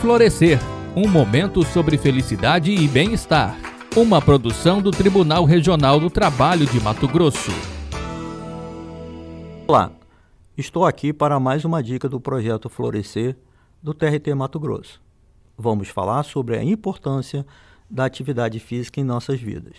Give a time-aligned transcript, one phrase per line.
[0.00, 0.60] Florescer
[0.94, 3.58] um momento sobre felicidade e bem-estar.
[3.96, 7.50] Uma produção do Tribunal Regional do Trabalho de Mato Grosso.
[9.66, 9.90] Olá,
[10.56, 13.36] estou aqui para mais uma dica do projeto Florescer
[13.82, 15.02] do TRT Mato Grosso.
[15.56, 17.44] Vamos falar sobre a importância
[17.90, 19.74] da atividade física em nossas vidas.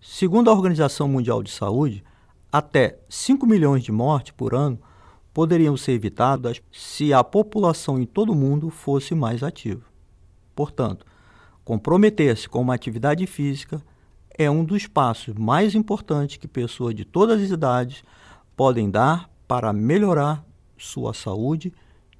[0.00, 2.02] Segundo a Organização Mundial de Saúde,
[2.50, 4.76] até 5 milhões de mortes por ano
[5.34, 9.82] poderiam ser evitadas se a população em todo o mundo fosse mais ativa.
[10.54, 11.04] Portanto,
[11.64, 13.82] comprometer-se com uma atividade física
[14.38, 18.04] é um dos passos mais importantes que pessoas de todas as idades
[18.56, 20.46] podem dar para melhorar
[20.78, 21.72] sua saúde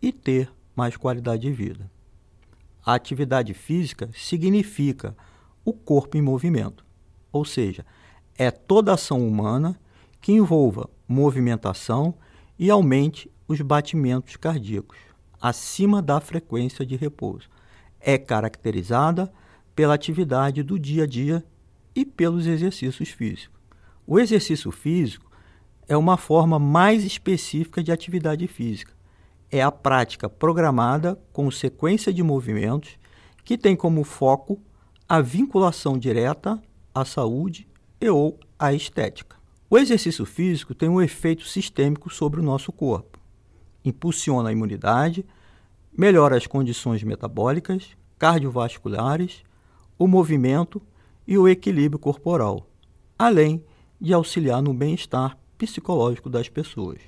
[0.03, 1.89] e ter mais qualidade de vida.
[2.85, 5.17] A atividade física significa
[5.65, 6.85] o corpo em movimento,
[7.33, 7.87] ou seja,
[8.37, 9.79] é toda ação humana
[10.21, 12.15] que envolva movimentação
[12.59, 14.99] e aumente os batimentos cardíacos
[15.41, 17.51] acima da frequência de repouso.
[18.01, 19.31] É caracterizada
[19.75, 21.45] pela atividade do dia a dia
[21.95, 23.55] e pelos exercícios físicos.
[24.07, 25.31] O exercício físico
[25.87, 28.95] é uma forma mais específica de atividade física.
[29.51, 32.99] É a prática programada com sequência de movimentos
[33.45, 34.59] que tem como foco
[35.07, 36.59] a vinculação direta
[36.95, 37.69] à saúde
[38.01, 39.37] e ou à estética.
[39.69, 43.19] O exercício físico tem um efeito sistêmico sobre o nosso corpo.
[43.85, 45.25] Impulsiona a imunidade,
[45.97, 49.43] melhora as condições metabólicas, cardiovasculares,
[49.99, 50.83] o movimento
[51.27, 52.69] e o equilíbrio corporal,
[53.19, 53.65] além
[54.01, 57.01] de auxiliar no bem-estar psicológico das pessoas.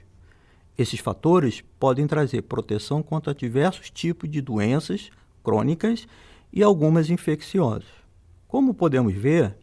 [0.78, 5.10] Esses fatores podem trazer proteção contra diversos tipos de doenças
[5.42, 6.06] crônicas
[6.52, 7.88] e algumas infecciosas.
[8.48, 9.56] Como podemos ver,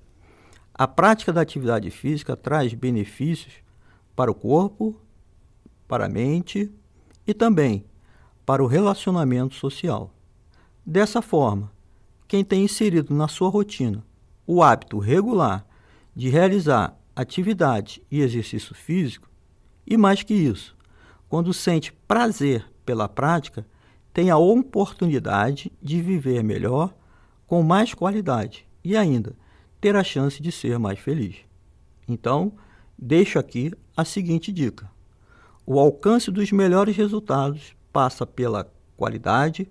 [0.73, 3.53] a prática da atividade física traz benefícios
[4.15, 4.99] para o corpo,
[5.87, 6.71] para a mente
[7.27, 7.85] e também
[8.45, 10.11] para o relacionamento social.
[10.85, 11.71] Dessa forma,
[12.27, 14.03] quem tem inserido na sua rotina
[14.45, 15.65] o hábito regular
[16.15, 19.29] de realizar atividade e exercício físico,
[19.85, 20.75] e mais que isso,
[21.29, 23.65] quando sente prazer pela prática,
[24.11, 26.93] tem a oportunidade de viver melhor,
[27.47, 29.35] com mais qualidade e ainda
[29.83, 31.35] ter a chance de ser mais feliz.
[32.07, 32.53] Então,
[32.97, 34.89] deixo aqui a seguinte dica:
[35.65, 39.69] o alcance dos melhores resultados passa pela qualidade,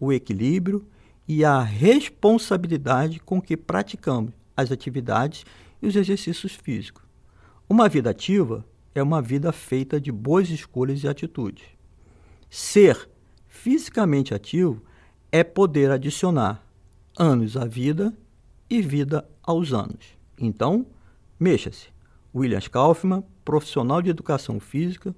[0.00, 0.84] o equilíbrio
[1.28, 5.46] e a responsabilidade com que praticamos as atividades
[5.80, 7.04] e os exercícios físicos.
[7.68, 8.64] Uma vida ativa
[8.96, 11.66] é uma vida feita de boas escolhas e atitudes.
[12.50, 13.08] Ser
[13.46, 14.82] fisicamente ativo
[15.30, 16.66] é poder adicionar
[17.16, 18.12] anos à vida
[18.68, 20.16] e vida aos anos.
[20.38, 20.86] Então,
[21.38, 21.88] mexa-se.
[22.34, 25.14] Williams Kaufmann, profissional de educação física,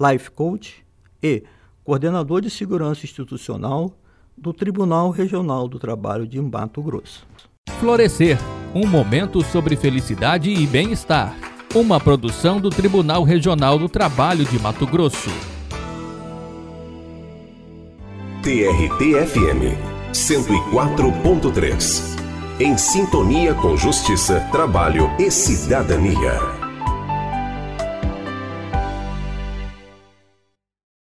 [0.00, 0.84] life coach
[1.22, 1.42] e
[1.84, 3.92] coordenador de segurança institucional
[4.36, 7.26] do Tribunal Regional do Trabalho de Mato Grosso.
[7.78, 8.38] Florescer,
[8.74, 11.36] um momento sobre felicidade e bem-estar.
[11.74, 15.30] Uma produção do Tribunal Regional do Trabalho de Mato Grosso.
[18.42, 19.76] TRT-FM
[20.12, 22.25] 104.3
[22.58, 26.65] em sintonia com justiça, trabalho e cidadania.